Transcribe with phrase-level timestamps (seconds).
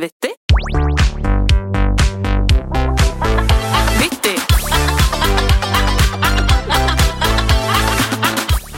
[0.00, 0.30] Vittig.
[4.00, 4.38] Vittig.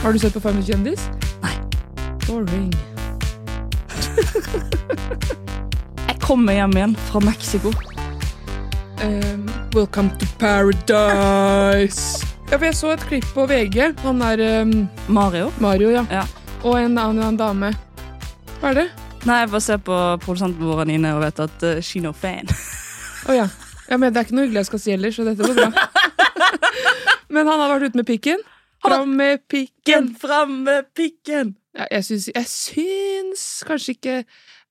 [0.03, 1.07] Har du sett på Family kjendis?
[1.41, 1.55] Nei.
[2.27, 2.69] Boring.
[6.07, 7.73] Jeg kommer hjem igjen fra Mexico.
[9.01, 12.21] Um, welcome to paradise.
[12.51, 13.89] Ja, for Jeg så et klipp på VG.
[14.05, 15.49] Han er um, Mario.
[15.57, 16.05] Mario, ja.
[16.13, 16.29] Ja.
[16.61, 17.73] Og en annen en dame.
[18.61, 19.06] Hva er det?
[19.27, 22.47] Nei, jeg bare ser på produsenten vår Nine og vet at uh, she no fan.
[23.27, 23.47] oh, ja.
[23.89, 23.97] ja.
[23.99, 25.87] Men det er ikke noe hyggelig jeg skal si ellers, så dette går bra.
[27.35, 28.45] men han har vært ute med pikken.
[28.85, 30.13] Fram med pikken.
[30.21, 31.57] Fram med pikken!
[31.75, 34.15] Ja, jeg, syns, jeg syns kanskje ikke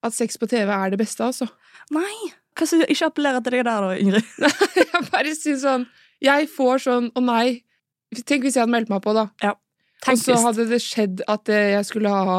[0.06, 1.50] at sex på TV er det beste, altså.
[1.92, 2.33] Nei.
[2.56, 4.30] Hva som ikke appellerer til deg der, da, Ingrid?
[4.80, 5.83] Jeg bare syns sånn
[6.25, 7.59] Jeg får sånn Å nei.
[8.25, 9.27] Tenk hvis jeg hadde meldt meg på, da.
[9.45, 9.52] Ja.
[10.09, 12.38] Og så hadde det skjedd at eh, jeg skulle ha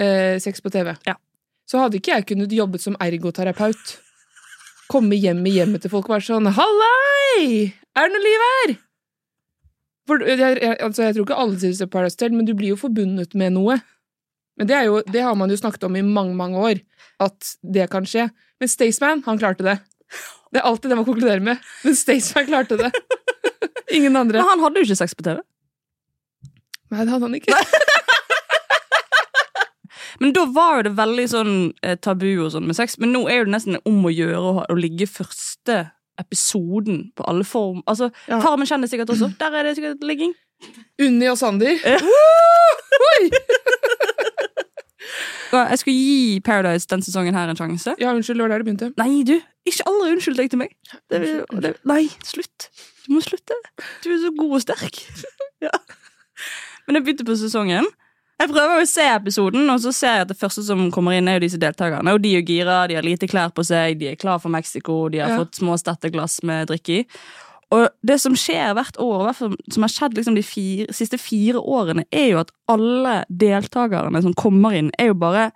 [0.00, 0.94] eh, sex på TV.
[1.04, 1.18] Ja.
[1.66, 3.96] Så hadde ikke jeg kunnet jobbet som ergoterapeut.
[4.90, 7.72] Komme hjem i hjemmet til folk og være sånn 'Hallei!
[7.96, 8.76] Er det noe liv her?'
[10.06, 12.78] For, jeg, altså, jeg tror ikke alle sier det Paradise Hotel, men du blir jo
[12.78, 13.80] forbundet med noe.
[14.56, 16.78] Men det, jo, det har man jo snakket om i mange, mange år,
[17.20, 18.28] at det kan skje.
[18.62, 19.80] Men Staysman, han klarte det.
[20.54, 21.58] Det er alltid det man konkluderer med.
[21.82, 22.92] Men Staysman klarte det.
[23.98, 24.38] Ingen andre.
[24.38, 25.42] Men han hadde jo ikke sex på TV.
[26.94, 27.94] Nei, det hadde han ikke.
[30.20, 32.96] Men da var jo det veldig sånn eh, tabu og sånn med sex.
[33.02, 35.82] Men nå er jo det nesten om å gjøre å, å ligge første
[36.20, 37.82] episoden på alle form.
[37.86, 38.40] Altså, Ja.
[38.40, 39.28] Farmen kjenner sikkert også.
[39.40, 40.32] Der er det sikkert ligging.
[41.04, 41.76] Unni og Sander.
[41.84, 41.98] Ja.
[45.56, 47.94] Jeg skulle gi Paradise den sesongen her en sjanse.
[48.00, 48.88] Ja, unnskyld, det var der det begynte.
[48.98, 49.36] Nei, du!
[49.66, 50.74] Ikke aldri unnskyld deg til meg.
[51.10, 51.20] Det,
[51.62, 52.68] det, nei, slutt.
[53.06, 53.56] Du må slutte.
[54.04, 55.02] Du er så god og sterk.
[55.64, 55.72] Ja.
[56.84, 57.86] Men jeg begynte på sesongen.
[58.36, 61.28] Jeg prøver å se episoden, og så ser jeg at det første som kommer inn,
[61.28, 62.12] er jo disse deltakerne.
[62.12, 65.08] Og de er gira, de har lite klær på seg, de er klar for Mexico,
[65.08, 65.38] de har Ja.
[65.40, 67.06] fått små stetteglass med drikke i.
[67.72, 71.18] Og det som skjer hvert år, hvert fall som har skjedd liksom de fire, siste
[71.18, 75.50] fire årene, er jo at alle deltakerne som kommer inn, er jo bare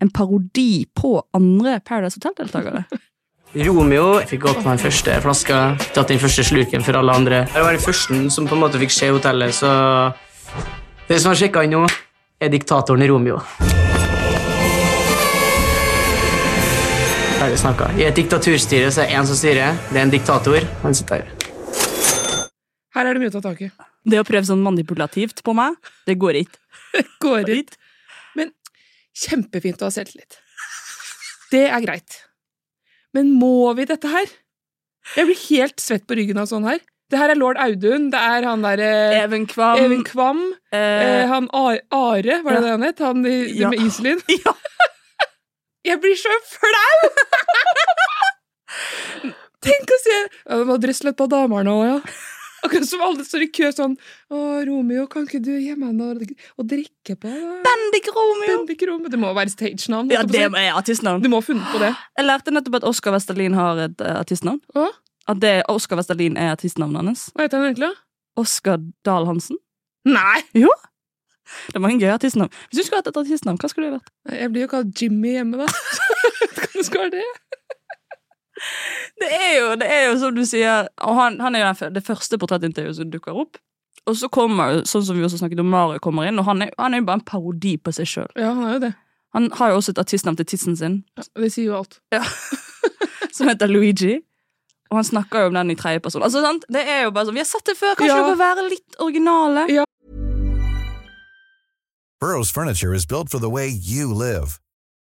[0.00, 2.84] en parodi på andre Paradise Hotel-deltakere.
[3.56, 7.46] Romeo fikk åpna den første flaska, tatt den første slurken for alle andre.
[7.54, 10.12] Jeg var den første som på en måte fikk se hotellet, så
[11.08, 11.86] Det som har sjekka inn nå,
[12.40, 13.40] er diktatoren Romeo.
[17.38, 17.90] Ferdig snakka.
[17.98, 19.76] I et diktaturstyre så er det én som styrer.
[19.90, 20.64] Det er en diktator.
[20.82, 21.34] Han sitter her.
[22.96, 23.70] Her er det mye å ta tak i.
[24.08, 25.76] Det å prøve sånn manipulativt på meg,
[26.08, 26.58] det går ikke.
[26.94, 27.76] Det Går ikke.
[28.38, 28.50] Men
[29.12, 30.38] kjempefint å ha selvtillit.
[31.52, 32.22] Det er greit.
[33.14, 34.30] Men må vi dette her?
[35.16, 36.80] Jeg blir helt svett på ryggen av sånn her.
[37.08, 38.88] Det her er lord Audun, det er han derre
[39.22, 40.42] Even Kvam Even Kvam,
[40.72, 42.60] eh, eh, han Are, var det ja.
[42.60, 42.98] det han het?
[43.00, 43.70] Han i, Ja.
[43.72, 44.20] med Iselin.
[44.44, 44.52] Ja.
[45.88, 47.08] Jeg blir så flau!
[49.64, 51.96] Tenk å se ja, Det var dresslet på damer nå, ja.
[52.66, 53.94] Akkurat som alle står i kø sånn
[54.34, 56.16] Å, Romeo, kan ikke du gi meg noe
[56.58, 57.30] å drikke på?
[57.30, 57.58] da?
[57.64, 58.48] Bendik Romeo!
[58.50, 59.08] Bendik Romeo.
[59.12, 60.10] Det må være stage-navn.
[60.12, 61.22] Ja, det er artistnavn.
[61.24, 61.92] Du må ha funnet på det.
[62.18, 64.58] Jeg lærte nettopp at Oskar Vesterlin har et uh, artistnavn.
[64.74, 64.88] Å?
[65.28, 67.24] At det Oskar Vestalin er artistnavnet hans.
[67.34, 67.90] Hva heter han egentlig?
[68.38, 69.58] Oskar Dahl Hansen.
[70.08, 70.44] Nei!
[71.72, 72.52] Det var en gøy artistnavn.
[72.68, 74.10] Hvis du skulle hatt et artistnavn, hva skulle det vært?
[74.40, 75.68] Jeg blir jo kalt Jimmy hjemme, da.
[76.58, 77.24] Kan det skal det?
[79.22, 82.38] Det er jo, det er jo som du sier han, han er jo det første
[82.40, 83.60] portrettintervjuet som dukker opp.
[84.08, 86.72] Og så kommer sånn som vi også snakket om, Mario kommer inn, og han er,
[86.80, 88.30] han er jo bare en parodi på seg sjøl.
[88.38, 88.92] Ja, han er jo det.
[89.36, 91.98] Han har jo også et artistnavn til tissen sin, Ja, det sier jo alt.
[92.14, 92.22] Ja.
[93.36, 94.16] som heter Luigi.
[94.90, 96.22] Og han snakker jo om den i tredjeperson.
[96.22, 96.64] Altså, sant?
[96.72, 98.26] det er jo bare sånn, Vi har sett det før, kanskje Ja.
[98.26, 99.66] dere være litt originale?
[99.70, 99.84] Ja.
[102.20, 104.60] Burrow's furniture is built for the way you live.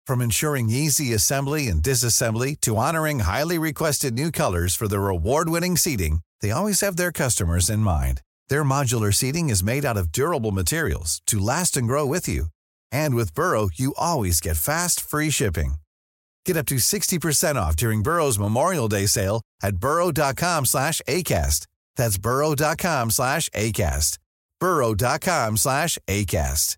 [0.05, 5.77] From ensuring easy assembly and disassembly to honoring highly requested new colors for their award-winning
[5.77, 8.21] seating, they always have their customers in mind.
[8.49, 12.47] Their modular seating is made out of durable materials to last and grow with you.
[12.91, 15.75] And with Burrow, you always get fast, free shipping.
[16.49, 21.67] Get up to 60% off during Burrow's Memorial Day sale at burrow.com slash ACAST.
[21.95, 24.17] That's burrow.com slash ACAST.
[24.59, 26.77] burrow.com slash ACAST.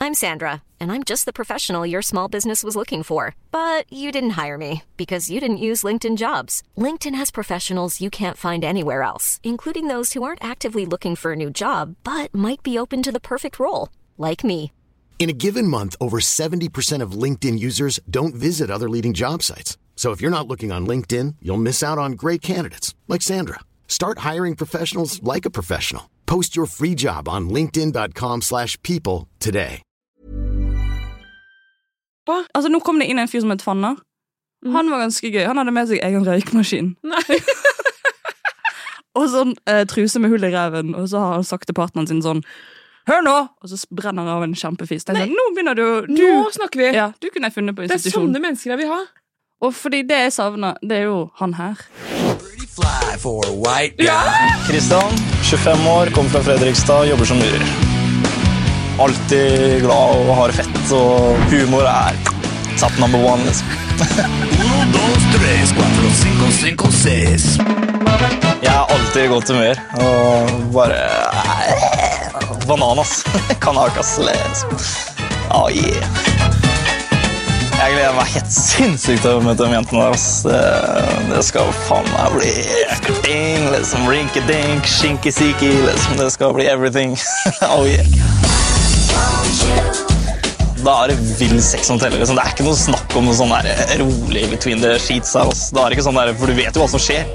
[0.00, 3.34] I'm Sandra, and I'm just the professional your small business was looking for.
[3.50, 6.62] But you didn't hire me because you didn't use LinkedIn jobs.
[6.78, 11.32] LinkedIn has professionals you can't find anywhere else, including those who aren't actively looking for
[11.32, 14.72] a new job but might be open to the perfect role, like me.
[15.20, 19.76] In a given month, over 70% of LinkedIn users don't visit other leading job sites.
[19.94, 23.60] So if you're not looking on LinkedIn, you'll miss out on great candidates like Sandra.
[23.86, 26.08] Start hiring professionals like a professional.
[26.24, 29.82] Post your free job on linkedin.com/people slash people today.
[32.54, 33.96] Altså, Nå kom det inn en fyr som het Fanner,
[34.64, 34.72] Mm.
[34.72, 35.46] Han var ganske gøy.
[35.46, 36.90] Han hadde med seg egen røykmaskin.
[37.02, 37.38] Nei.
[39.18, 42.06] Og sånn eh, truse med hull i ræven, og så har han sagt til partneren
[42.06, 42.44] sin sånn
[43.08, 43.36] Hør nå!
[43.62, 45.06] Og så brenner han av en kjempefis.
[45.08, 46.90] Nei, sånn, nå begynner du du, Nå snakker vi!
[46.96, 49.00] Ja, du kunne jeg funnet på Det er sånne mennesker jeg vil ha.
[49.60, 51.80] Og fordi det jeg savner, det er jo han her.
[54.66, 55.16] Kristian,
[55.50, 57.64] 25 år, kommer fra Fredrikstad, jobber som murer.
[59.00, 62.16] Alltid glad og har fett, og humor er
[62.80, 63.44] top number one.
[63.44, 63.66] liksom.
[68.60, 72.09] Jeg er alltid i godt humør og bare
[72.70, 73.24] Bananas.
[73.64, 74.18] Kanakas.
[74.18, 74.70] Liksom.
[75.50, 76.06] Oh, yeah.
[77.80, 80.14] Jeg gleder meg helt sinnssykt til å møte de jentene der.
[80.14, 80.26] ass.
[80.46, 80.60] Det,
[81.32, 82.52] det skal faen meg bli
[83.24, 84.06] ding, liksom.
[84.06, 85.72] Rinkedink, skinky-siki.
[85.88, 86.20] Liksom.
[86.20, 87.16] Det skal bli everything.
[87.74, 88.06] oh, yeah.
[90.84, 92.22] Da er det vill sex som teller.
[92.22, 92.38] Liksom.
[92.38, 93.50] Det er ikke noe snakk om noe sånn
[94.04, 95.34] rolig between the sheets.
[95.34, 95.72] her, ass.
[95.74, 97.26] Det er ikke sånn der, For du vet jo hva som skjer.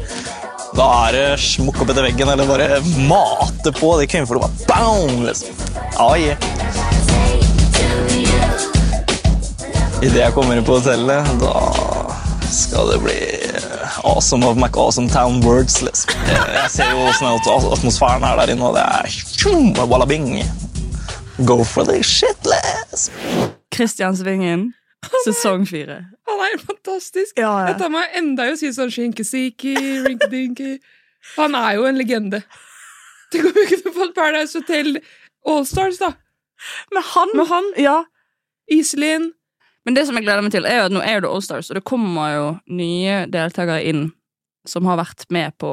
[0.76, 4.50] Da er det smukk opp etter veggen eller bare mate på de kvinnfolka.
[4.68, 5.56] Bang, liksom.
[5.96, 6.36] Ah, yeah.
[10.04, 11.54] Idet jeg kommer inn på hotellet, da
[12.52, 13.22] skal det bli
[14.04, 15.80] awesome of McAwesome Town words.
[15.82, 16.12] Liksom.
[16.28, 20.44] Jeg, ser jo åssen atmosfæren er der inne, og det er wallabing.
[21.48, 23.16] Go for the shit, liksom.
[23.72, 24.74] Kristiansvingen,
[25.24, 26.04] sesong fire.
[26.46, 27.38] Er helt fantastisk.
[27.40, 27.72] Ja, ja.
[27.72, 29.76] Jeg tar meg enda i å si sånn skinkesiki,
[30.06, 30.76] rinkedinky.
[31.36, 32.44] Han er jo en legende.
[33.34, 35.00] Tenk om vi kunne fått Paradise Hotel
[35.50, 36.12] Allstars, da.
[36.94, 37.96] Med han, Med han, ja.
[38.72, 39.34] Iselin
[39.86, 41.78] Men det som jeg gleder meg til, er jo at nå er det Allstars, og
[41.78, 44.08] det kommer jo nye deltakere inn
[44.66, 45.70] som har vært med på,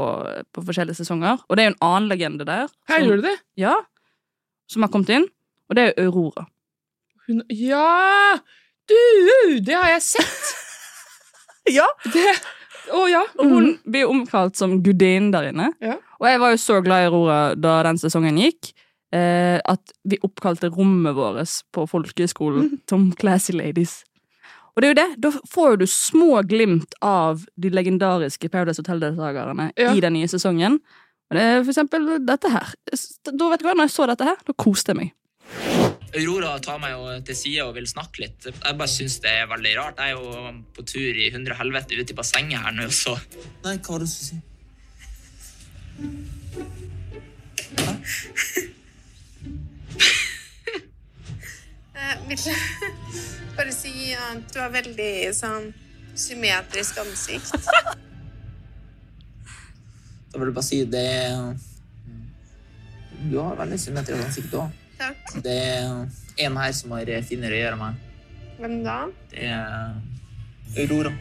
[0.52, 1.40] på forskjellige sesonger.
[1.48, 2.68] Og det er jo en annen legende der.
[2.90, 3.36] Her gjør du det?
[3.60, 3.78] Ja,
[4.68, 5.28] som har kommet inn.
[5.70, 6.44] Og det er Aurora.
[7.28, 8.36] Hun, ja!
[8.90, 8.98] Du,
[9.64, 10.52] det har jeg sett!
[11.78, 12.24] Ja, Det,
[12.92, 13.22] oh, ja.
[13.38, 15.68] Og hun blir omkalt som gudinnen der inne.
[15.80, 15.98] Ja.
[16.18, 18.72] Og jeg var jo så glad i Aurora da den sesongen gikk,
[19.14, 24.00] eh, at vi oppkalte rommet vårt på folkehøyskolen som Classy Ladies.
[24.74, 29.70] Og det er jo det, da får du små glimt av de legendariske Paradise Hotel-deltakerne
[29.76, 29.92] Ja.
[29.92, 30.78] i den nye sesongen.
[31.30, 32.72] Og det er for eksempel dette her.
[33.28, 35.12] Da vet du hva, når jeg så dette her, da koste jeg meg.
[36.12, 38.48] Aurora tar meg jo til side og vil snakke litt.
[38.50, 40.00] Jeg bare syns det er veldig rart.
[40.02, 43.16] Jeg er jo på tur i hundre helvete ute i bassenget her nå, så
[43.64, 44.42] Nei, hva var det du skulle si?
[52.02, 52.38] Jeg vil
[53.56, 55.70] bare si at du har veldig sånn
[56.18, 57.56] symmetrisk ansikt.
[60.28, 61.08] da vil jeg bare si det
[63.30, 64.81] Du har veldig symmetrisk ansikt, du òg.
[65.02, 65.42] Takk.
[65.42, 68.08] Det er en her som har finere å gjøre meg.
[68.62, 68.96] Hvem da?
[69.32, 71.12] Det er Aurora.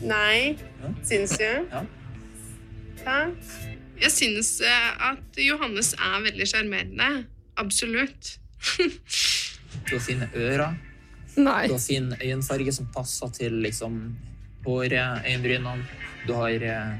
[0.00, 0.56] Nei.
[0.80, 0.92] Ja.
[1.04, 1.44] Syns du?
[1.44, 1.82] Ja.
[3.02, 3.50] Takk.
[4.00, 7.10] Jeg syns eh, at Johannes er veldig sjarmerende.
[7.60, 8.36] Absolutt.
[9.86, 10.76] Du har fine ører.
[11.36, 11.66] Nei.
[11.68, 14.00] Du har fin øyenfarge som passer til liksom
[14.64, 15.84] håret, øyenbrynene.
[16.26, 16.96] Du har eh,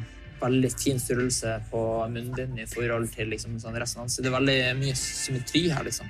[0.46, 1.82] veldig fin størrelse på
[2.12, 4.08] munnen din i forhold til liksom, sånn resten.
[4.08, 6.08] Det er veldig mye symmetri her, liksom.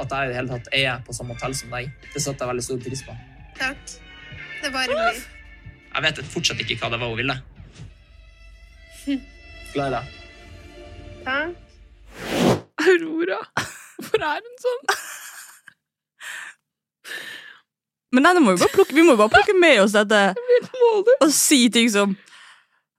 [0.00, 2.52] At jeg i det hele tatt er på samme hotell som deg, det satte jeg
[2.52, 3.16] veldig stor pris på.
[3.60, 3.96] Takk.
[4.60, 5.24] Det var hyggelig.
[5.90, 7.36] Jeg vet fortsatt ikke hva det var hun ville.
[9.74, 10.04] Glad i deg.
[11.26, 11.66] Takk.
[12.80, 13.40] Aurora.
[14.00, 14.84] Hvorfor er hun sånn?
[18.10, 20.34] Men nei, må vi, bare plukke, vi må jo bare plukke med oss dette
[21.20, 22.16] og si ting som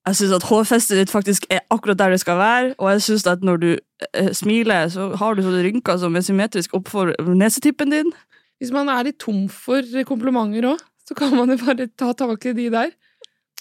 [0.08, 3.26] Jeg syns at hårfestet ditt faktisk er akkurat der det skal være, og jeg synes
[3.30, 3.70] at når du
[4.18, 8.10] eh, smiler, så har du sånne rynker som er symmetrisk oppfor nesetippen din.
[8.58, 12.50] Hvis man er litt tom for komplimenter òg, så kan man jo bare ta tak
[12.50, 12.96] i de der.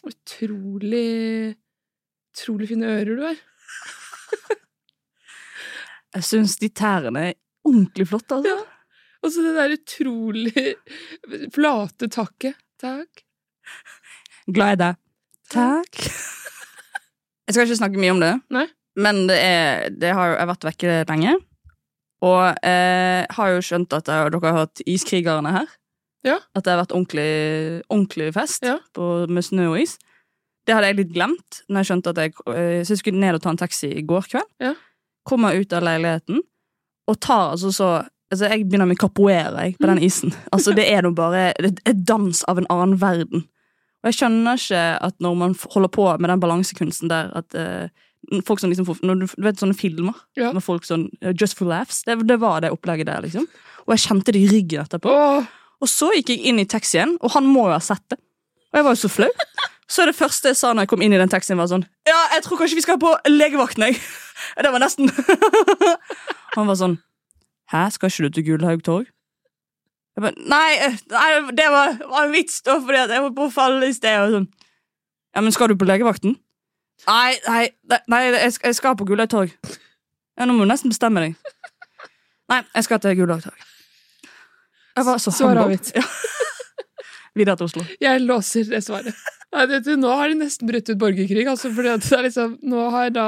[0.07, 1.57] Utrolig
[2.31, 3.39] Utrolig fine ører du har.
[6.15, 7.35] Jeg syns de tærne er
[7.67, 8.39] ordentlig flotte.
[8.39, 8.55] altså.
[8.55, 8.61] Ja.
[9.21, 10.63] Og så det der utrolig
[11.53, 12.57] flate takket.
[12.81, 13.25] Takk.
[14.47, 15.01] Glad i deg.
[15.51, 16.01] Takk.
[17.51, 18.67] Jeg skal ikke snakke mye om det, Nei.
[19.03, 21.33] men det, er, det har jeg har vært vekke lenge.
[22.23, 25.73] Og eh, har jo skjønt at jeg, dere har hatt iskrigerne her.
[26.23, 26.37] Ja.
[26.55, 27.27] At det har vært ordentlig,
[27.89, 28.77] ordentlig fest Ja.
[28.95, 29.97] på, med snø og is.
[30.69, 33.41] Det hadde jeg litt glemt når jeg skjønte at jeg, eh, så jeg skulle ned
[33.41, 34.51] og ta en taxi i går kveld.
[34.63, 34.75] Ja.
[35.27, 36.43] Kommer ut av leiligheten
[37.11, 37.91] og tar altså så
[38.31, 40.31] Altså, jeg begynner med capoeira jeg, på den isen.
[40.55, 43.43] Altså, det er nå bare et dans av en annen verden.
[44.01, 48.41] Og jeg skjønner ikke at når man holder på med den balansekunsten der, at uh,
[48.47, 50.53] folk som liksom får du, du vet sånne filmer Ja.
[50.57, 52.03] med folk sånn uh, Just for laughs.
[52.09, 53.45] Det, det var det opplegget der, liksom.
[53.87, 55.13] Og jeg kjente det i ryggen etterpå.
[55.13, 55.45] Åh,
[55.81, 58.19] Og så gikk jeg inn i taxien, og han må jo ha sett det.
[58.71, 59.31] Og jeg var jo så flau.
[59.91, 62.19] Så det første jeg sa når jeg kom inn i den taxien, var sånn Ja,
[62.37, 64.01] jeg tror kanskje vi skal på legevakten, jeg.
[64.65, 65.11] Det var nesten
[66.57, 66.95] Han var sånn
[67.71, 69.11] Hæ, skal ikke du til Gullhaug torg?
[70.19, 73.47] Jeg bare, nei, eh, nei, det var, var en vits, da, fordi jeg var på
[73.47, 74.17] å falle i sted.
[74.25, 74.49] Og sånn.
[75.37, 76.35] Ja, men skal du på legevakten?
[77.07, 77.63] Nei, nei,
[78.11, 79.55] nei, jeg, jeg skal på Gullhaug torg.
[80.37, 81.39] Ja, nå må du nesten bestemme deg.
[82.51, 83.67] Nei, jeg skal til Gullhaug torg.
[84.99, 85.93] Jeg var så Svar avgitt.
[85.97, 86.05] Ja.
[87.39, 87.85] Videre til Oslo.
[88.03, 89.17] Jeg låser det svaret.
[89.55, 91.47] Nei, du, nå har de nesten brutt ut borgerkrig.
[91.51, 93.27] Altså, fordi at det er liksom, nå har da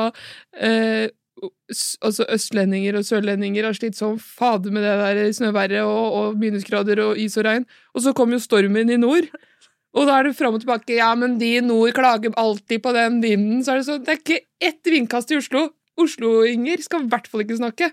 [0.59, 1.07] eh,
[2.03, 7.03] altså østlendinger og sørlendinger har slitt som fader med det der snøværet og, og minusgrader
[7.03, 7.67] og is og regn.
[7.95, 9.29] Og så kom jo stormen i nord.
[9.93, 10.97] Og da er det fram og tilbake.
[10.97, 13.61] Ja, men de i nord klager alltid på den vinden.
[13.65, 15.67] Så er det sånn, det er ikke ett vindkast i Oslo.
[16.01, 17.91] Oslo-inger skal i hvert fall ikke snakke.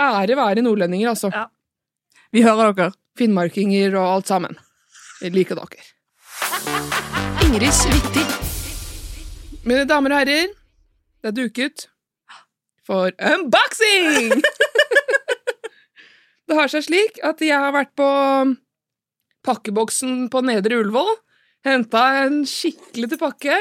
[0.00, 1.28] Ære være nordlendinger, altså.
[1.34, 1.48] Ja.
[2.32, 2.96] Vi hører dere.
[3.18, 4.56] Finnmarkinger og alt sammen.
[5.20, 5.84] Jeg liker dere.
[7.44, 8.24] Ingrids Viktig.
[9.68, 10.54] Mine damer og herrer,
[11.20, 11.89] det er duket
[12.90, 14.42] for unboxing!
[16.50, 18.08] det har seg slik at jeg har vært på
[19.46, 21.12] pakkeboksen på Nedre Ullevål.
[21.66, 23.58] Henta en skikkelig til pakke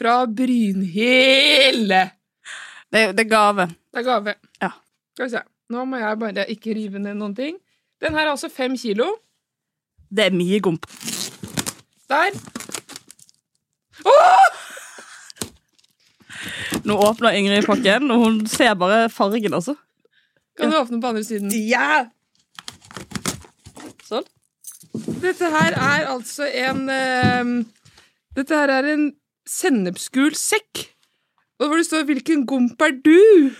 [0.00, 2.02] fra Brynhilde.
[2.90, 3.68] Det, det er gave.
[3.92, 4.34] Det er gave.
[4.62, 4.72] Ja.
[5.14, 5.44] Skal vi se.
[5.70, 7.60] Nå må jeg bare ikke rive ned noen ting.
[8.02, 9.06] Den her er altså fem kilo.
[10.10, 10.90] Det er mye gomp.
[12.10, 12.34] Der.
[14.04, 14.63] Åh!
[16.84, 19.76] Nå åpner Ingrid pakken, og hun ser bare fargen, altså.
[20.58, 21.52] Kan du åpne på andre siden?
[21.68, 22.06] Ja!
[24.04, 24.26] Sånn.
[25.24, 27.54] Dette her er altså en uh,
[28.36, 29.08] Dette her er en
[29.48, 30.88] sennepsgul sekk.
[31.62, 33.54] Og hvor det står 'Hvilken gomp er du?'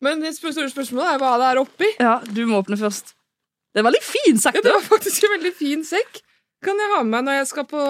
[0.00, 1.88] Men det store spørsmålet er hva det er oppi.
[2.00, 3.12] Ja, du må åpne først.
[3.72, 4.56] Det er veldig fin sekk.
[4.56, 6.22] Ja, det var faktisk en veldig fin sekk.
[6.64, 7.82] Kan jeg ha med meg når jeg skal på,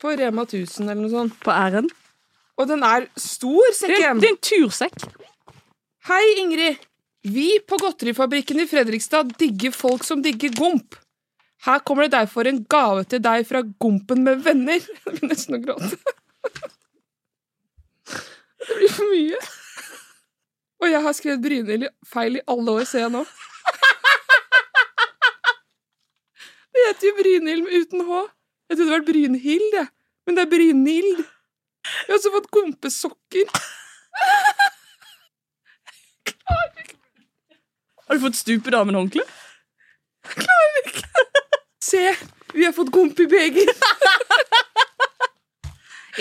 [0.00, 1.34] på Rema 1000 eller noe sånt.
[1.42, 1.90] På æren.
[2.60, 4.20] Og den er stor, Det sekken.
[4.20, 5.06] det er en tursekk.
[6.08, 6.76] Hei, Ingrid.
[7.22, 10.96] Vi på Godterifabrikken i Fredrikstad digger folk som digger gomp.
[11.62, 14.82] Her kommer det derfor en gave til deg fra Gompen med venner.
[15.04, 15.94] Jeg begynner nesten å gråte.
[18.62, 19.38] Det blir for mye.
[20.82, 23.22] Og jeg har skrevet Brynhild feil i alle år, ser jeg nå.
[26.74, 28.10] Det heter jo Brynhild uten H.
[28.70, 29.88] Jeg trodde det var Brynhild, jeg.
[30.26, 31.18] Men det er Brynhild.
[31.82, 33.48] Jeg har også fått kompissokker.
[36.32, 36.98] Klarer ikke
[38.06, 39.24] Har du fått stupedamen-håndkle?
[41.82, 42.04] Se,
[42.54, 43.72] vi har fått gomp i beger.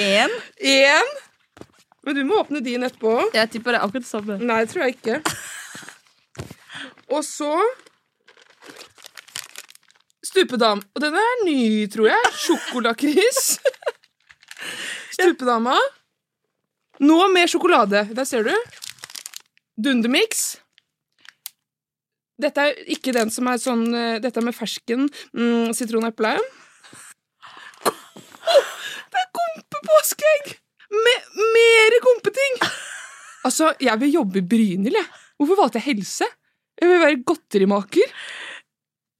[0.01, 0.31] Én.
[0.57, 1.11] Én.
[2.01, 3.13] Men du må åpne din etterpå.
[3.35, 4.37] Jeg tipper det er akkurat det samme.
[4.41, 5.21] Nei, det tror jeg ikke.
[7.11, 7.51] Og så
[10.31, 10.79] Stupedam.
[10.95, 12.31] Og den er ny, tror jeg.
[12.39, 13.59] Sjokolakris.
[15.21, 15.77] Stupedama.
[17.01, 18.07] Nå med sjokolade.
[18.13, 18.53] Der ser du.
[19.77, 20.57] Dundermix.
[22.41, 26.33] Dette er ikke den som er sånn eh, Dette med fersken mm, sitroneple.
[29.11, 30.55] Det er gompepåskeegg!
[30.91, 32.57] Med mere gompeting!
[33.47, 35.07] Altså, jeg vil jobbe i Brynhild, jeg.
[35.39, 36.27] Hvorfor valgte jeg helse?
[36.81, 38.17] Jeg vil være godterimaker.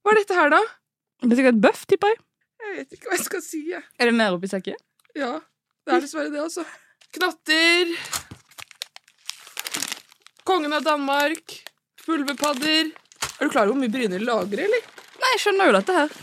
[0.02, 0.60] Hva er dette her, da?
[1.22, 2.20] Det er sikkert bøff, tipper jeg.
[2.62, 3.62] Jeg vet ikke hva jeg skal si.
[3.70, 3.82] Jeg.
[3.98, 4.78] Er det mer oppi sekken?
[5.18, 5.36] Ja,
[5.86, 6.64] det er dessverre det, altså.
[7.12, 7.92] Knatter.
[10.48, 11.58] Kongen av Danmark.
[12.02, 14.86] Fulvepadder Er du klar over hvor mye Brynhild lager, eller?
[15.22, 16.14] Nei, jeg skjønner jo dette her.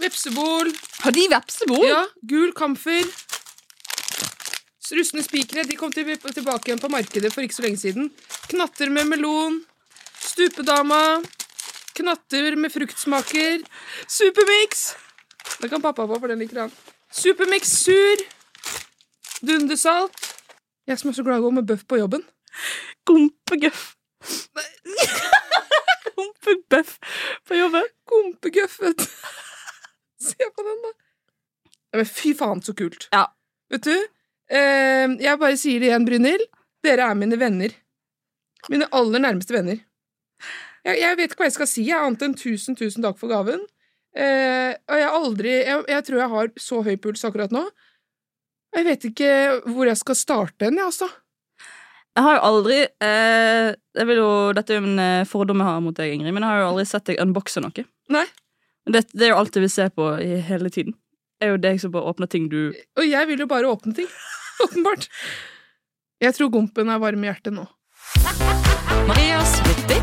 [0.00, 0.70] Vepsebol.
[1.04, 1.88] Har de vepsebol?
[1.88, 3.08] Ja, gul kamfer.
[4.90, 8.08] Rustne spikere de kom til, tilbake igjen på markedet for ikke så lenge siden.
[8.50, 9.60] Knatter med melon.
[10.18, 11.20] Stupedama.
[11.94, 13.62] Knatter med fruktsmaker.
[14.08, 14.94] Supermix!
[15.60, 16.74] Det kan pappa på, for den liker han.
[17.10, 18.22] Supermix sur.
[19.42, 20.26] Dundersalt.
[20.86, 22.22] Jeg som er så glad i å gå med bøff på jobben.
[23.08, 23.82] Kompegøff.
[26.16, 26.96] Kompebøff
[27.48, 27.90] på jobben.
[28.10, 29.06] Kompegøff, vet du.
[30.20, 30.94] Se på den, da.
[31.90, 33.08] Ja, men fy faen, så kult.
[33.14, 33.26] Ja.
[33.70, 33.94] Vet du,
[34.52, 36.46] eh, jeg bare sier det igjen, Brynhild.
[36.84, 37.74] Dere er mine venner.
[38.70, 39.80] Mine aller nærmeste venner.
[40.84, 43.32] Jeg, jeg vet ikke hva jeg skal si, jeg, annet enn tusen, tusen takk for
[43.32, 43.64] gaven.
[44.10, 47.64] Eh, og jeg aldri jeg, jeg tror jeg har så høy puls akkurat nå.
[48.74, 49.32] Jeg vet ikke
[49.70, 51.08] hvor jeg skal starte hen, jeg, altså.
[52.18, 55.70] Jeg har jo aldri eh, jeg vil jo, Dette er jo en eh, fordom jeg
[55.70, 57.86] har mot deg, Ingrid, men jeg har jo aldri sett deg unboxe noe.
[58.10, 58.26] Nei.
[58.90, 60.96] Det, det er jo alt jeg vil se på i hele tiden.
[61.38, 62.58] Det er jo deg som bare åpner ting du
[62.98, 64.10] Og jeg vil jo bare åpne ting.
[64.64, 65.06] Åpenbart.
[66.20, 67.64] Jeg tror gompen er varm i hjertet nå.
[69.08, 70.00] Marias Vittig.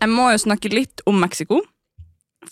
[0.00, 1.60] Jeg må jo snakke litt om Mexico.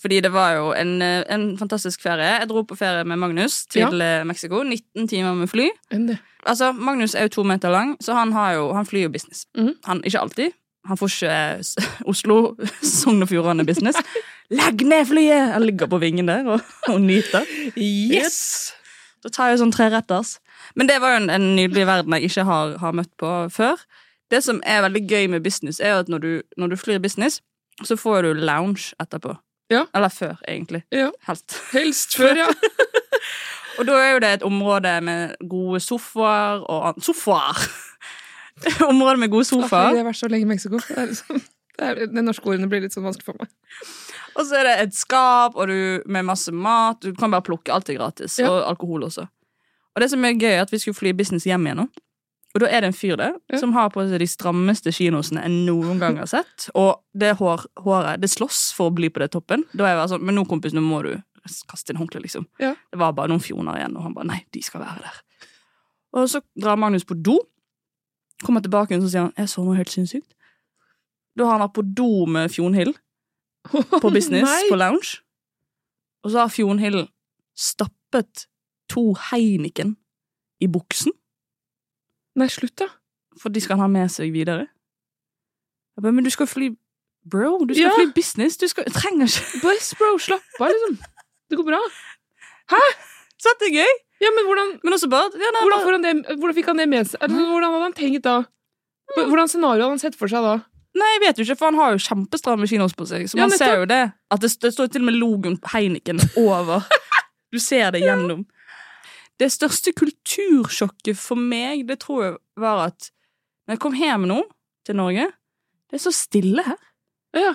[0.01, 2.39] Fordi det var jo en, eh, en fantastisk ferie.
[2.39, 4.23] Jeg dro på ferie med Magnus til ja.
[4.23, 4.63] Mexico.
[4.63, 5.69] 19 timer med fly.
[5.93, 6.17] Enn.
[6.45, 9.45] Altså, Magnus er jo to meter lang, så han, har jo, han flyr jo business.
[9.57, 9.73] Mhm.
[9.85, 10.51] Han, ikke alltid.
[10.85, 12.55] Han får ikke eh, Oslo,
[12.99, 13.97] Sogn og Fjordane business.
[14.51, 15.53] Legg ned flyet!
[15.53, 17.47] Han ligger på vingen der og, og nyter.
[17.79, 18.73] Yes!
[19.23, 20.37] Da tar jeg sånn treretters.
[20.75, 23.79] Men det var jo en, en nydelig verden jeg ikke har, har møtt på før.
[24.31, 26.99] Det som er veldig gøy med business, er jo at når du, når du flyr
[26.99, 27.39] business,
[27.87, 29.37] så får du lounge etterpå.
[29.73, 29.85] Ja.
[29.95, 30.83] Eller før, egentlig.
[30.93, 31.09] Ja.
[31.27, 31.57] Helst.
[31.73, 32.49] Helst før, ja.
[33.79, 37.57] Og da er jo det et område med gode sofaer og Sofaer!
[38.93, 39.95] område med gode sofaer.
[39.95, 40.77] jeg har vært så lenge i Mexico.
[40.77, 41.41] Det, er liksom,
[41.79, 43.49] det, er, det norske ordene blir litt sånn vanskelig for meg.
[44.33, 47.01] Og så er det et skap og du, med masse mat.
[47.01, 47.73] Du kan bare plukke.
[47.73, 48.37] Alt er gratis.
[48.41, 48.51] Ja.
[48.51, 49.25] Og alkohol også.
[49.93, 51.87] Og det som er gøy, er at vi skulle fly business hjem igjen nå.
[52.53, 53.57] Og da er det en fyr der Ja.
[53.57, 56.69] som har på seg de strammeste kinosene jeg noen gang har sett.
[56.75, 59.63] Og det hår, håret det slåss for å bli på det toppen.
[59.73, 61.15] Da er jeg bare sånn, Men nå, kompis, nå må du
[61.67, 62.45] kaste inn håndkleet, liksom.
[62.59, 62.75] Ja.
[62.91, 65.17] Det var bare noen fjoner igjen, og han bare nei, de skal være der.
[66.13, 67.39] Og så drar Magnus på do.
[68.43, 70.33] Kommer tilbake og så sier han jeg så noe helt sinnssykt.
[71.35, 72.93] Da har han vært på do med Fjonhild
[73.99, 75.17] på business på lounge.
[76.23, 77.07] Og så har Fjonhild
[77.57, 78.45] stappet
[78.89, 79.95] to Heineken
[80.61, 81.11] i buksen,
[82.35, 82.87] Nei, slutt, da.
[83.39, 84.67] for de skal ha med seg videre.
[85.97, 86.71] Jeg bare, men du skal fly
[87.23, 87.91] Bro, du skal Ja.
[87.95, 88.57] fly business.
[88.59, 90.17] Du skal, trenger ikke Bless, bro.
[90.19, 90.97] Slapp av, liksom.
[91.49, 91.79] Det går bra.
[92.73, 92.81] Hæ?
[93.39, 93.93] Så det er gøy!
[94.23, 96.89] Ja, men hvordan, Men også bare, ja, nei, hvordan, hvordan, det, hvordan fikk han det
[96.91, 97.23] med seg?
[97.31, 98.35] Hvordan hadde han tenkt da?
[99.15, 100.53] Hvordan scenario hadde han sett for seg da?
[100.99, 103.25] Nei, jeg vet jo ikke, for han har jo kjempestramme kinos på seg.
[103.31, 104.01] Så Ja, man ser jo det.
[104.31, 106.83] At det, det står til og med logoen på Heineken over.
[107.53, 108.39] Du ser det gjennom.
[109.41, 113.09] Det største kultursjokket for meg, det tror jeg var at
[113.67, 114.41] når jeg kom hjem nå,
[114.85, 115.29] til Norge,
[115.89, 116.79] det er så stille her.
[117.33, 117.53] Ja.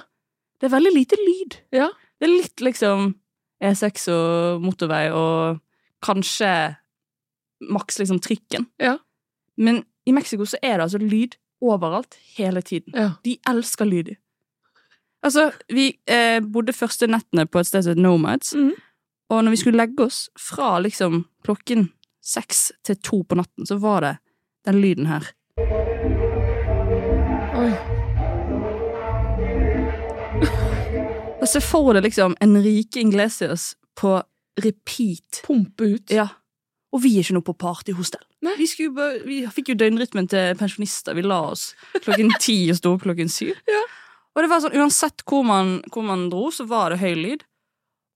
[0.59, 1.57] Det er veldig lite lyd.
[1.77, 1.91] Ja.
[2.19, 3.11] Det er litt liksom
[3.63, 5.59] E6 og motorvei og
[6.05, 6.51] kanskje
[7.69, 8.67] maks liksom trikken.
[8.81, 8.97] Ja.
[9.59, 12.95] Men i Mexico så er det altså lyd overalt, hele tiden.
[12.95, 13.11] Ja.
[13.27, 14.15] De elsker lyd.
[15.27, 18.75] Altså, vi eh, bodde første nettene på et sted som het Nomads, Mhm.
[19.29, 21.91] Og når vi skulle legge oss fra liksom klokken
[22.25, 24.15] seks til to på natten, så var det
[24.69, 25.29] den lyden her.
[27.59, 27.73] Oi.
[31.39, 34.17] Og se for deg liksom Enrique Inglesias på
[34.63, 35.43] repeat.
[35.47, 36.11] Pumpe ut.
[36.13, 36.29] Ja.
[36.93, 38.25] Og vi er ikke noe på partyhostell.
[38.41, 41.17] Vi, bare, vi fikk jo døgnrytmen til pensjonister.
[41.19, 43.59] Vi la oss klokken ti og sto opp klokken syv.
[43.69, 43.85] Ja.
[44.37, 47.45] Og det var sånn, uansett hvor man, hvor man dro, så var det høy lyd.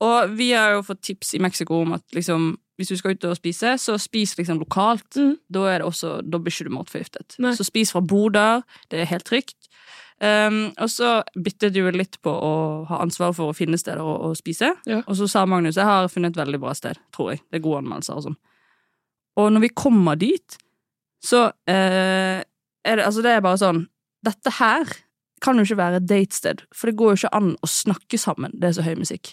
[0.03, 3.27] Og vi har jo fått tips i Mexico om at liksom, hvis du skal ut
[3.29, 5.07] og spise, så spis liksom lokalt.
[5.15, 5.37] Mm.
[5.53, 7.37] Da, er det også, da blir ikke du matforgiftet.
[7.43, 7.55] Nei.
[7.59, 8.65] Så spis fra boder.
[8.91, 9.71] Det er helt trygt.
[10.23, 12.55] Um, og så byttet du litt på å
[12.87, 14.71] ha ansvar for å finne steder å, å spise.
[14.87, 15.01] Ja.
[15.07, 17.43] Og så sa Magnus jeg har funnet et veldig bra sted, tror jeg.
[17.51, 18.39] Det er gode anmeldelser og sånn.
[19.43, 20.59] Og når vi kommer dit,
[21.25, 23.85] så uh, er det altså det er bare sånn
[24.23, 24.91] Dette her
[25.43, 28.53] kan jo ikke være et datested, for det går jo ikke an å snakke sammen.
[28.55, 29.33] Det er så høy musikk.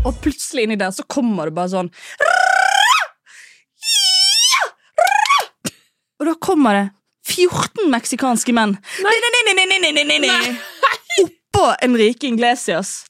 [0.00, 1.90] Og plutselig inni der så kommer det bare sånn
[6.20, 6.86] Og da kommer det
[7.30, 9.14] 14 meksikanske menn Nei.
[9.20, 10.26] Nei.
[10.26, 10.56] Nei.
[11.20, 13.09] oppå Enrique Iglesias.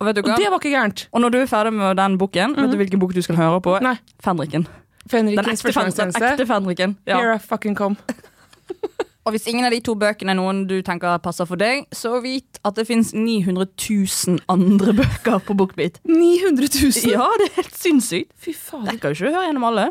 [0.00, 1.06] Og vet du Og det var ikke gærent.
[1.12, 3.60] Og når du er ferdig med den boken, vet du hvilken bok du skal høre
[3.60, 3.76] på?
[3.84, 3.96] Nei.
[4.24, 4.64] Fenriken.
[5.10, 6.96] Den Fenrikens ekte, Fen- den ekte Fenriken.
[7.06, 7.18] Ja.
[7.20, 7.96] Here I fucking come.
[9.28, 12.14] Og hvis ingen av de to bøkene er noen du tenker passer for deg, så
[12.24, 16.00] vit at det fins 900 000 andre bøker på Bookbeat.
[16.08, 17.12] 900 000?
[17.12, 18.32] Ja, det er helt sinnssykt.
[18.40, 18.86] Fy faen.
[18.96, 19.90] Kan jo ikke høre gjennom alle.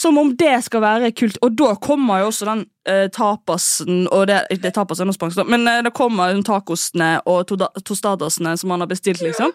[0.00, 1.36] Som om det skal være kult.
[1.44, 5.68] Og da kommer jo også den eh, tapasen og det, det tapas er spansk, men
[5.68, 9.52] eh, det kommer den tacosene og to, tostadasene som han har bestilt, liksom.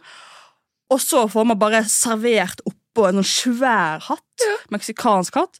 [0.93, 4.45] Og så får man bare servert oppå en sånn svær hatt.
[4.73, 5.57] Meksikansk hatt.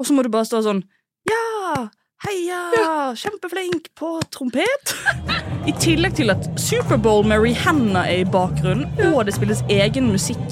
[0.00, 0.80] Og så må du bare stå sånn
[1.28, 1.90] Ja!
[2.22, 3.12] Heia!
[3.18, 4.94] Kjempeflink på trompet!
[5.68, 10.44] I tillegg til at Superbowl med Rihanna er i bakgrunnen, og det spilles egen musikk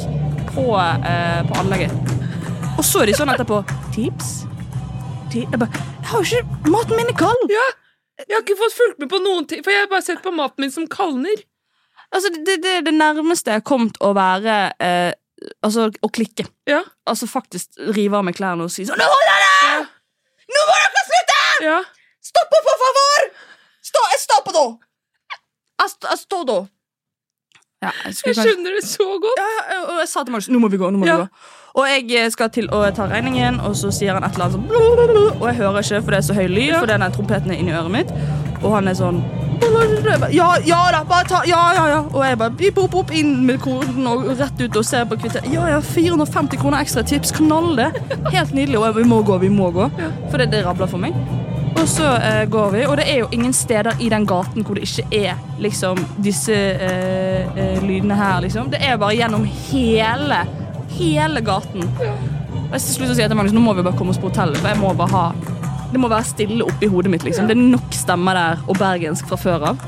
[0.52, 2.19] på, eh, på anlegget.
[2.80, 3.58] Og så er de sånn etterpå
[3.92, 4.28] Tips?
[5.30, 5.68] Ti jeg, bare,
[6.00, 7.50] jeg har jo ikke Maten min er kald!
[7.52, 7.66] Ja,
[8.22, 10.32] jeg har ikke fått fulgt med på noen ting, for jeg har bare sett på
[10.32, 11.42] maten min som kalner.
[12.12, 15.12] Altså, det, det er det nærmeste jeg har kommet å være eh,
[15.64, 16.44] Altså å klikke.
[16.68, 16.82] Ja.
[17.08, 19.86] Altså faktisk rive av meg klærne og si sånn Nå holder det!
[20.52, 21.38] Nå må dere slutte!
[21.64, 21.78] Ja.
[22.32, 23.30] Stopp, for favor!
[23.88, 24.02] Stå!
[24.10, 24.20] Jeg,
[26.04, 26.58] jeg står da.
[27.80, 29.40] Ja, jeg, Jeg skjønner det så godt.
[29.40, 30.90] Ja, ja, og jeg sa til Marius nå må vi gå.
[30.92, 31.16] nå må Ja.
[31.22, 34.34] vi gå Og jeg eh, skal til å ta regningen, og så sier han et
[34.34, 37.04] eller annet sånn Og jeg hører ikke, for det er så høy lyd, for den
[37.14, 38.14] trompeten er inni øret mitt.
[38.60, 39.22] Og han er sånn.
[40.32, 41.98] Ja, ja da, bare ta Ja, ja, ja.
[42.08, 45.18] Og jeg bare bip, opp, opp inn med koden og rett ut og ser på
[45.20, 45.44] kvitter.
[45.52, 47.34] Ja, ja, 450 kroner ekstra tips.
[47.36, 47.90] Knall det.
[48.32, 48.80] Helt nydelig.
[48.80, 49.90] Og jeg, vi må gå, vi må gå.
[50.30, 51.16] For det, det rabler for meg.
[51.80, 54.76] Og så eh, går vi, og det er jo ingen steder i den gaten hvor
[54.76, 58.68] det ikke er liksom disse eh, eh, lydene her, liksom.
[58.72, 60.42] Det er bare gjennom hele,
[60.96, 61.86] hele gaten.
[61.86, 64.60] Og jeg slutter å si sier jeg nå må vi bare komme oss på hotellet,
[64.62, 65.24] for jeg må bare ha
[65.90, 67.48] Det må være stille oppi hodet mitt, liksom.
[67.50, 69.80] Det er nok stemmer der, og bergensk fra før av.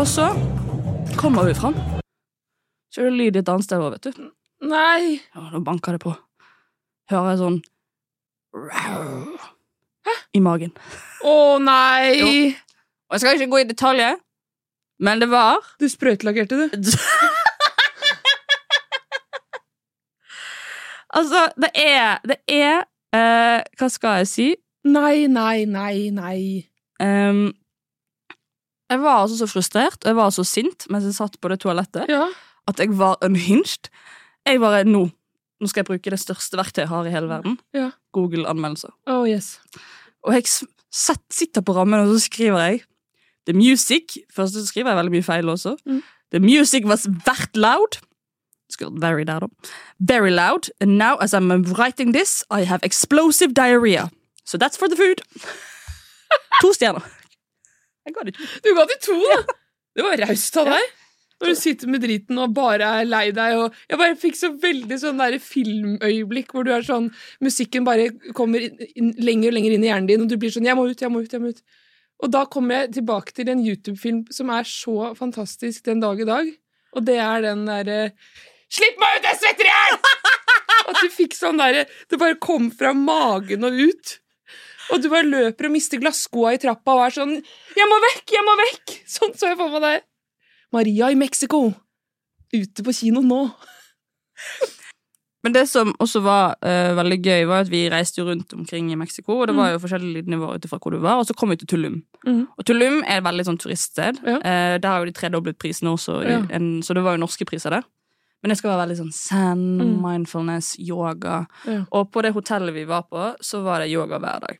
[0.00, 0.30] Og så
[1.20, 1.76] kommer vi fram.
[2.88, 4.30] Så er det lyd et annet sted òg, vet du.
[4.64, 5.20] Nei.
[5.34, 6.14] Ja, da banker det på.
[7.12, 7.60] Hører jeg sånn
[10.32, 10.72] I magen.
[11.26, 12.14] Å nei!
[12.16, 12.28] Jo.
[13.10, 14.16] Og jeg skal ikke gå i detaljer,
[15.04, 16.88] men det var Du sprøytelagerte, du.
[21.14, 22.82] Altså, det er Det er
[23.14, 24.46] uh, Hva skal jeg si?
[24.84, 26.38] Nei, nei, nei, nei.
[27.00, 27.52] Um,
[28.90, 31.60] jeg var altså så frustrert, og jeg var så sint mens jeg satt på det
[31.62, 32.26] toalettet, Ja.
[32.68, 33.88] at jeg var unhinged.
[34.46, 35.06] Jeg bare Nå
[35.60, 37.54] Nå skal jeg bruke det største verktøyet jeg har i hele verden.
[37.72, 37.90] Ja.
[38.12, 38.90] Google-anmeldelser.
[39.06, 39.60] Oh, yes.
[40.26, 40.44] Og jeg
[41.32, 42.82] sitter på rammen, og så skriver jeg
[43.46, 45.76] The music Først så skriver jeg veldig mye feil også.
[45.86, 46.02] Mm.
[46.32, 48.00] The music was very loud.
[48.74, 49.50] Skrevet very Loud.
[50.00, 50.68] Very loud.
[50.80, 54.10] And now, as I'm writing this, I have explosive diarrhea.
[54.44, 55.22] So that's for the food.
[56.62, 57.04] to stjerner.
[58.04, 58.50] Jeg ga det to.
[58.64, 59.40] Du ga det to, da!
[59.94, 60.90] Det var raust av deg.
[61.42, 63.56] Når du sitter med driten og bare er lei deg.
[63.62, 67.10] Og jeg bare fikk så veldig sånn der filmøyeblikk hvor du er sånn
[67.44, 70.52] Musikken bare kommer inn, inn, lenger og lenger inn i hjernen din, og du blir
[70.54, 71.62] sånn 'Jeg må ut, jeg må ut', jeg må ut.
[72.22, 76.28] Og da kommer jeg tilbake til en YouTube-film som er så fantastisk den dag i
[76.28, 76.52] dag,
[76.94, 78.12] og det er den derre
[78.74, 79.98] 'Slipp meg ut, jeg svetter i hjel!'
[80.90, 84.18] At du fikk sånn derre Det bare kom fra magen og ut.
[84.92, 88.26] Og du bare løper og mister glasskoa i trappa og er sånn 'Jeg må vekk!
[88.34, 90.08] Jeg må vekk!' Sånn så jeg for meg deg.
[90.74, 91.68] Maria i Mexico.
[92.54, 93.44] Ute på kino nå.
[95.44, 98.88] Men det som også var uh, veldig gøy, var at vi reiste jo rundt omkring
[98.92, 101.36] i Mexico, og det var jo forskjellige lydnivåer ut ifra hvor du var, og så
[101.36, 101.98] kom vi til Tulum.
[102.24, 102.46] Mm.
[102.48, 104.22] Og Tulum er et veldig sånn turiststed.
[104.24, 104.38] Ja.
[104.40, 106.38] Uh, der har jo de tredoblet prisene også, Ja.
[106.48, 107.84] en, så det var jo norske priser der.
[108.44, 109.92] Men det skal være veldig sånn zen, Mm.
[110.04, 111.46] mindfulness, yoga.
[111.64, 111.78] Ja.
[111.96, 114.58] Og på det hotellet vi var på, så var det yoga hver dag.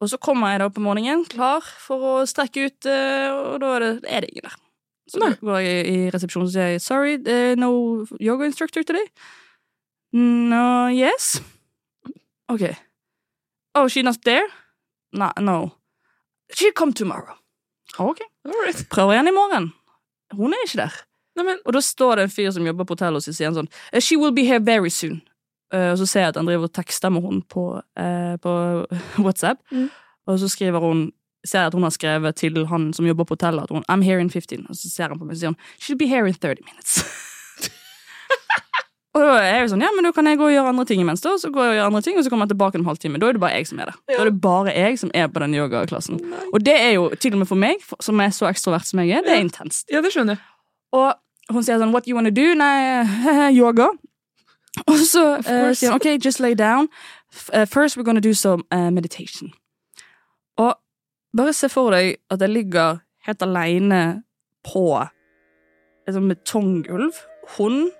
[0.00, 3.74] Og så kommer jeg da på morgenen, klar for å strekke ut, eh, og da
[3.76, 4.56] er det, er det ingen der.
[5.08, 9.04] Så da går jeg i resepsjonen og sier sorry, eh, no yoga instructor today.
[10.12, 11.40] No, yes.
[12.48, 12.76] Ok.
[13.74, 14.46] Oh, she not there?
[15.12, 15.72] No, no.
[16.54, 17.36] She'll come tomorrow.
[17.98, 18.20] Ok.
[18.44, 18.88] Right.
[18.88, 19.72] Prøver igjen i morgen.
[20.32, 20.92] Hun er ikke der.
[21.36, 23.50] Nei, men, Og da står det en fyr som jobber på hotellet, og så sier
[23.50, 25.20] han sånn «Eh, She will be here very soon.
[25.74, 28.52] Uh, og så ser jeg at han driver og tekster med henne på, uh, på
[29.24, 29.58] WhatsApp.
[29.74, 29.88] Mm.
[30.26, 31.08] Og så skriver hun
[31.46, 34.02] ser jeg at hun har skrevet til han som jobber på hotellet, at hun I'm
[34.02, 34.66] here in 15.
[34.68, 37.04] Og så ser han på meg og sier hun She'll be here in 30 minutes.
[39.14, 40.86] og da er jeg jo sånn, ja, men da kan jeg gå og gjøre andre
[40.88, 41.36] ting imens, da.
[41.40, 43.20] Så går jeg og gjør andre ting, og så kommer jeg tilbake om en halvtime.
[43.22, 44.00] Da er det bare jeg som er der.
[44.10, 46.18] Da er det bare jeg som er på den yogaklassen.
[46.52, 49.18] Og det er jo til og med for meg, som er så ekstrovert som jeg
[49.18, 49.86] er, det er intenst.
[49.92, 50.44] ja, det skjønner jeg.
[50.96, 51.14] Og
[51.52, 52.54] hun sier sånn, what you wanna do?
[52.58, 53.90] Nei, yoga.
[54.84, 56.88] Og så uh, sier hun, ok, just lay down.
[57.52, 59.52] Eh, first we're gonna do some uh, meditation.
[60.56, 60.74] Og
[61.36, 64.22] bare se for deg at jeg ligger helt alene
[64.66, 64.88] på
[66.06, 67.22] et sånt betonggulv.
[67.56, 67.90] Hun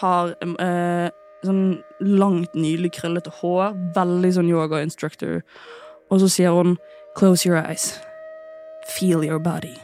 [0.00, 1.08] har uh,
[1.44, 5.40] sånn langt, nylig krøllete hår, veldig sånn yoga-instructor.
[6.10, 6.76] Og så sier hun,
[7.16, 7.94] close your eyes.
[8.96, 9.76] Feel your body.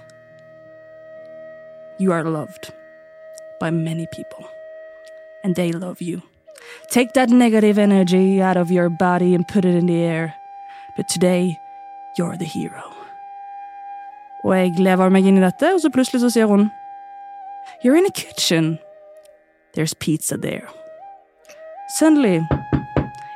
[1.99, 2.73] You are loved
[3.61, 4.49] by many people,
[5.45, 6.23] and they love you.
[6.91, 10.35] Take that negative energy out of your body and put it in the air.
[10.97, 11.59] But today,
[12.17, 12.93] you're the hero.
[14.45, 16.71] Og jeg lever meg inn i dette, og så plutselig så sier hun
[17.83, 18.79] You're in a kitchen.
[19.75, 20.69] There's pizza there.
[21.99, 22.47] Suddenly,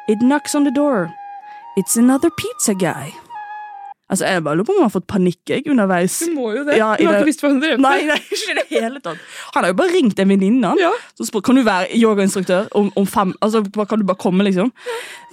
[0.09, 1.11] it knocks on the door.
[1.77, 3.13] It's another pizza guy.
[4.11, 6.17] Altså, Jeg bare lurer på om hun har fått panikk jeg, underveis.
[6.19, 6.77] Du må jo det.
[6.81, 7.85] Ja, du har det- ikke visst hva hun drev med.
[7.87, 9.19] Nei, nei, ikke det hele tatt.
[9.55, 10.65] Han har jo bare ringt en venninne.
[10.67, 10.79] han.
[10.83, 10.91] Ja.
[11.17, 14.73] som spør, kan du være yogainstruktør om, om fem Altså, Kan du bare komme, liksom?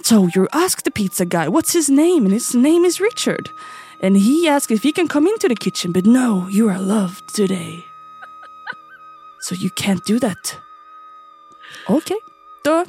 [0.04, 2.24] So you ask the pizza guy, what's his name?
[2.24, 3.50] And his name is Richard.
[4.00, 7.34] And he asks if he can come into the kitchen, but no, you are loved
[7.34, 7.82] today.
[9.40, 10.54] So you can't do that.
[11.88, 12.12] Ok,
[12.64, 12.84] da,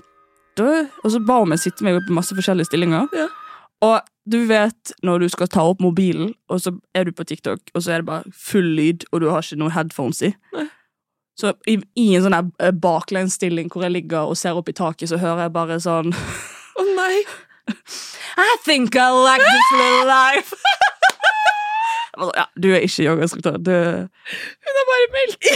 [0.58, 3.08] da Og så ba hun meg sitte opp i masse forskjellige stillinger.
[3.16, 3.28] Ja.
[3.82, 7.72] Og du vet når du skal ta opp mobilen, og så er du på TikTok,
[7.74, 10.34] og så er det bare full lyd, og du har ikke noe headphones i.
[10.56, 10.68] Nei.
[11.40, 15.08] Så i, i en sånn eh, baklengsstilling hvor jeg ligger og ser opp i taket,
[15.12, 16.12] så hører jeg bare sånn
[16.80, 17.24] Å nei!
[18.40, 20.56] I think I like this little life.
[22.20, 23.60] Sånn, ja, du er ikke yogainstruktør.
[23.64, 25.50] Du Hun har bare meldt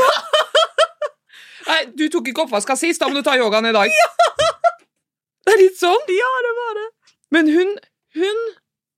[1.68, 3.92] Nei, du tok ikke oppvasken sist, da må du ta yogaen i dag.
[5.44, 6.04] Det er litt sånn.
[6.16, 6.86] Ja, det var det.
[7.36, 7.72] Men hun,
[8.16, 8.38] hun,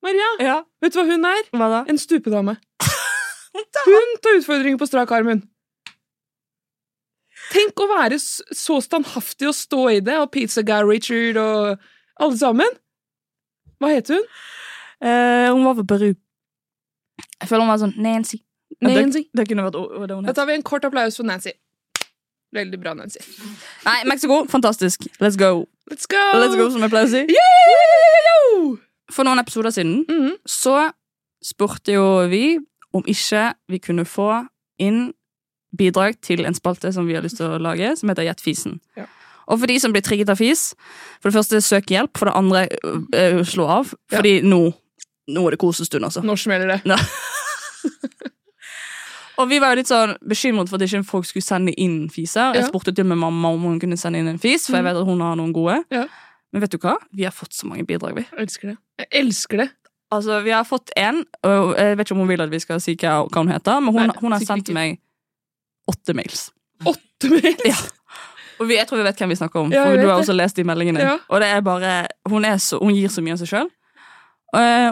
[0.05, 1.43] Maria, Ja, vet du hva hun er?
[1.55, 1.81] hva da?
[1.91, 2.57] En stupedame.
[3.85, 5.41] Hun tar utfordringer på strak arm, hun.
[7.53, 11.85] Tenk å være så standhaftig og stå i det, og Pizza Guy Richard og
[12.19, 12.75] alle sammen.
[13.79, 14.23] Hva het hun?
[15.03, 16.09] Uh, hun var fra Peru.
[17.21, 18.41] Jeg føler hun var sånn Nancy.
[18.81, 21.51] Ja, det- Det, vært det Da tar vi en kort applaus for Nancy.
[22.55, 23.19] Veldig bra, Nancy.
[23.85, 25.07] Nei, Mexico, fantastisk.
[25.19, 25.67] Let's go.
[25.91, 26.23] Let's go!
[26.39, 27.25] Let's go, som jeg pleier å si.
[27.35, 28.77] Yo!
[29.11, 30.37] For noen episoder siden Mhm.
[30.47, 30.91] så
[31.43, 32.57] spurte jo vi
[32.93, 34.47] om ikke vi kunne få
[34.79, 35.13] inn
[35.77, 38.79] bidrag til en spalte som vi har lyst til å lage, som heter Gjett fisen.
[38.97, 39.05] Ja.
[39.47, 40.73] Og for de som blir trigget av fis,
[41.21, 43.93] for det første søk hjelp, for det andre øh, øh, slå av.
[44.11, 44.17] Ja.
[44.17, 44.73] Fordi nå,
[45.29, 46.23] nå er det kosestund, altså.
[46.23, 46.81] Nå smeller det.
[46.85, 46.97] Ja.
[49.37, 52.53] Og vi var jo litt sånn bekymret for at ikke folk skulle sende inn fiser.
[52.55, 54.87] Jeg spurte til med mamma om hun kunne sende inn en fis, for jeg Mhm.
[54.93, 55.83] vet at hun har noen gode.
[55.91, 56.05] Ja.
[56.55, 56.93] Men vet du hva?
[57.11, 58.23] Vi har fått så mange bidrag, vi.
[58.31, 58.75] Jeg elsker det.
[59.03, 59.65] Jeg elsker det.
[60.15, 62.79] Altså, Vi har fått en, og jeg vet ikke om hun vil at vi skal
[62.79, 64.75] si hva, hva hun heter, men hun, Nei, hun har sendt ikke.
[64.77, 64.99] meg
[65.91, 66.45] åtte mails.
[66.87, 67.65] Åtte mails?!
[67.67, 67.75] Ja.
[68.55, 70.21] Og vi, jeg tror vi vet hvem vi snakker om, Ja, for du har det.
[70.23, 71.01] også lest de meldingene.
[71.03, 71.17] Ja.
[71.27, 71.89] Og det er bare,
[72.31, 73.67] hun, er så, hun gir så mye av seg sjøl.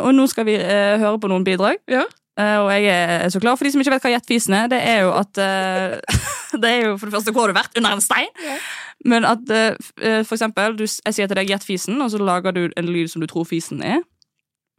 [0.03, 1.79] og nå skal vi eh, høre på noen bidrag.
[1.87, 2.03] Ja.
[2.39, 3.55] Eh, og jeg er så klar.
[3.59, 5.99] For de som ikke vet hva gjettfisen er, det er jo at eh,
[6.63, 7.77] Det er jo for det første hvor har du vært?
[7.77, 8.29] Under en stein?
[8.41, 8.59] Yeah.
[9.05, 12.53] Men at eh, for eksempel, du, jeg sier til deg Gjett fisen, og så lager
[12.55, 14.01] du en lyd som du tror fisen er.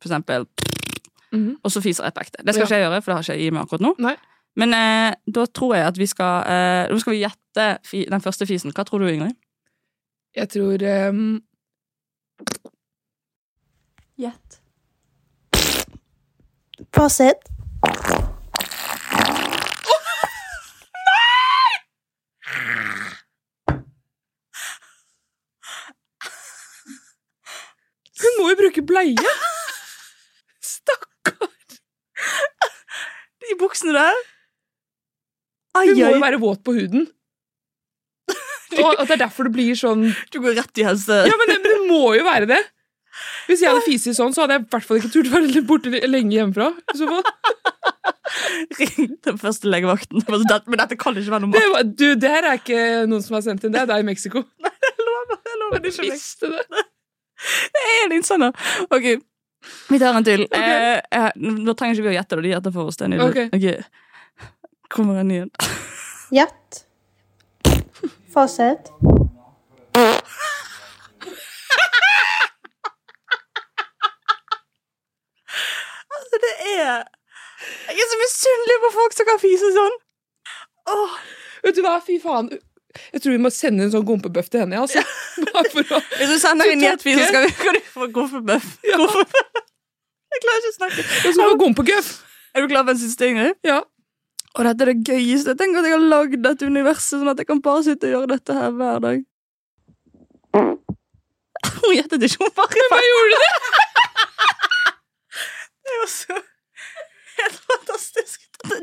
[0.03, 0.47] For eksempel
[1.35, 1.57] Mhm.
[1.67, 2.45] Og så fiser jeg på ekte.
[2.47, 2.65] Det skal Ja.
[2.69, 3.95] ikke jeg gjøre, for det har ikke jeg i meg akkurat nå.
[3.99, 4.13] Nei.
[4.55, 8.23] Men eh, da tror jeg at vi skal eh, Nå skal vi gjette fi, den
[8.23, 8.71] første fisen.
[8.71, 9.35] Hva tror du, Ingrid?
[10.39, 11.41] Jeg tror ehm,
[14.19, 14.61] Gjett.
[16.95, 17.41] Prosit.
[28.25, 29.35] Hun må jo bruke bleie!
[30.65, 31.51] Stakkar!
[33.45, 34.23] De buksene der.
[35.75, 37.09] Hun må jo være våt på huden.
[38.75, 41.21] Og at det er derfor det blir sånn Du går rett i helse...
[41.29, 42.63] Ja, men det, men det må jo være det!
[43.49, 45.63] Hvis jeg hadde fisi sånn, så hadde jeg i hvert fall ikke turt å være
[45.69, 46.71] borte lenge hjemmefra.
[46.95, 47.25] I så fall.
[48.81, 50.25] Ring den første legevakten.
[50.25, 51.53] Altså, Men dette kan ikke være noe.
[51.53, 51.75] normalt.
[51.75, 52.81] var, du, det her er ikke
[53.11, 54.45] noen som har sendt inn, det er deg i Mexico.
[54.85, 56.83] Jeg lover, jeg lover det ikke det.
[57.75, 58.51] Det er litt sånn, da.
[58.95, 59.07] Ok,
[59.91, 60.45] Vi tar en til.
[60.55, 62.45] Eh, eh, nå trenger ikke vi å gjette det.
[62.47, 62.99] De gjetter for oss.
[63.01, 63.49] Det Okay.
[63.53, 63.67] Ok.
[64.93, 65.51] Kommer en ny en.
[66.35, 66.85] Gjett.
[68.35, 68.93] Fasit.
[76.15, 77.03] Altså, det er
[77.95, 79.99] Jeg er så misunnelig på folk som kan fise sånn.
[80.95, 81.19] Åh.
[81.65, 82.51] Vet du hva, fy faen.
[83.15, 84.83] Jeg tror vi må sende en sånn gompebøff til henne.
[84.85, 85.03] Altså.
[85.49, 88.11] Bare for å Hvis du sender inn et fis, så skal vi, kan du få
[88.15, 88.77] gompebøff.
[88.87, 88.99] Ja.
[90.35, 91.03] Jeg klarer ikke å snakke.
[91.07, 92.09] Og så få gompegøff.
[92.55, 93.59] Er du klar for en siste, Ingrid?
[93.67, 93.81] Ja.
[94.55, 95.55] Og dette er det gøyeste.
[95.59, 98.33] Tenk at jeg har lagd dette universet sånn at jeg kan bare sitte og gjøre
[98.37, 99.23] dette her hver dag.
[101.65, 103.39] Hun gjettet ikke, hun bare Hva gjorde du?
[105.85, 106.37] Det var så
[107.41, 108.39] helt fantastisk.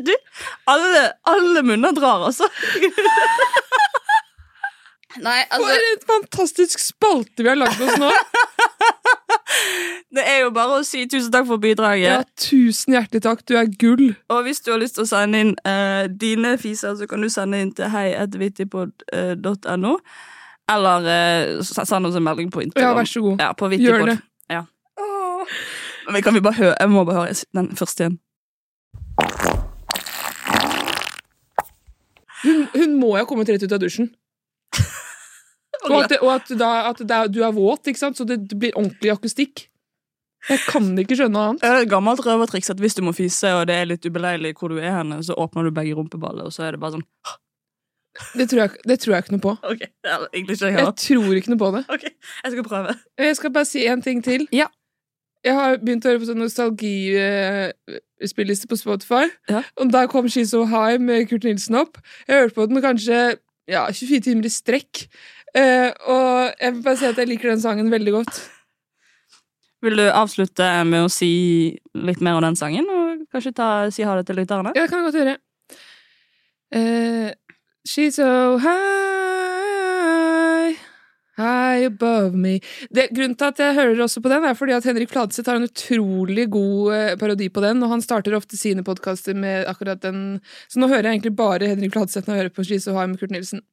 [0.06, 0.14] Du,
[0.70, 2.50] alle, alle munner drar, altså.
[5.20, 8.08] Nei, altså For en fantastisk spalte vi har lagd oss nå.
[10.16, 12.08] Det er jo bare å si tusen takk for bidraget.
[12.08, 13.44] Ja, tusen hjertelig takk.
[13.48, 14.16] Du er gull.
[14.32, 17.30] Og hvis du har lyst til å sende inn uh, dine fiser, så kan du
[17.32, 19.94] sende inn til heietvittipod.no.
[20.72, 22.90] Eller uh, send oss en melding på Instagram.
[22.90, 23.44] Ja, vær så god.
[23.44, 24.20] Ja, på Gjør det.
[24.52, 24.66] Ja.
[26.12, 26.76] Men kan vi bare høre?
[26.80, 28.20] Jeg må bare høre den første igjen.
[32.42, 34.10] Hun, hun må jo ha kommet rett ut av dusjen.
[35.90, 38.18] Og at, og at, da, at er, du er våt, ikke sant?
[38.18, 39.64] så det, blir ordentlig akustikk.
[40.50, 41.62] Jeg kan ikke skjønne noe annet.
[41.64, 44.56] Det er et gammelt røvertriks at hvis du må fise, og det er litt ubeleilig
[44.60, 47.08] hvor du er henne, så åpner du begge rumpeballer, og så er det bare sånn
[48.38, 49.56] Det tror jeg, det tror jeg ikke noe på.
[49.72, 51.84] Okay, det er egentlig ikke jeg Jeg tror ikke noe på det.
[51.98, 52.96] Ok, jeg skal prøve.
[53.26, 54.46] Jeg skal bare si en ting til.
[54.54, 54.70] Ja.
[55.42, 59.26] Jeg har begynt å høre på sånn nostalgispilleliste på Spotify.
[59.50, 59.64] Ja.
[59.82, 61.94] Og der kom She's So High med Kurt Nilsen opp.
[62.28, 63.18] Jeg hørte på den kanskje
[63.70, 64.94] ja, 24 timer i strekk.
[65.58, 68.34] Eh, og jeg vil bare si at jeg liker den sangen veldig godt.
[69.82, 71.32] Vil du avslutte med å si
[71.98, 74.72] litt mer om den sangen, og kanskje ta, si ha det til lytterne?
[74.78, 75.36] Ja, det kan jeg godt gjøre.
[76.72, 77.30] Eh,
[77.90, 78.30] she's so
[78.62, 79.11] high,
[81.40, 82.60] high above me.
[82.90, 85.60] Det, grunnen til at jeg hører også på den, er fordi at Henrik Fladseth har
[85.60, 90.02] en utrolig god eh, parodi på den, og han starter ofte sine podkaster med akkurat
[90.04, 90.42] den.
[90.72, 93.22] Så nå hører jeg egentlig bare Henrik Fladseth når jeg hører på skis og med
[93.22, 93.64] Kurt Nilsen.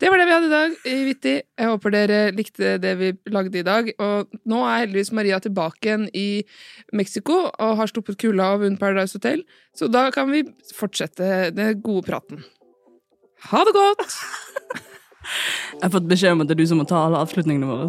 [0.00, 1.34] Det var det vi hadde i dag i Vittig.
[1.58, 3.90] Jeg håper dere likte det vi lagde i dag.
[3.96, 6.44] Og nå er heldigvis Maria tilbake igjen i
[6.92, 9.44] Mexico og har sluppet kulda og vunnet Paradise Hotel.
[9.76, 10.44] Så da kan vi
[10.76, 12.44] fortsette den gode praten.
[13.50, 14.18] Ha det godt!
[15.72, 17.88] Jeg har fått beskjed om at det er du som må ta alle avslutningene våre.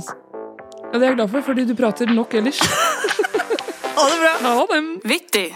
[0.92, 2.62] Ja, det er jeg glad for, fordi du prater nok ellers.
[3.96, 4.32] Ha det bra!
[4.44, 4.80] Ha det.
[5.08, 5.56] Vittig!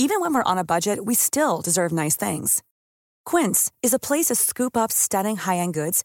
[0.00, 2.62] Even when we're on a budget, we still deserve nice things.
[3.24, 6.04] Quince is a place to scoop up stunning high-end goods